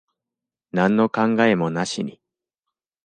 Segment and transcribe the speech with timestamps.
[0.71, 2.19] なんの考えもなしに。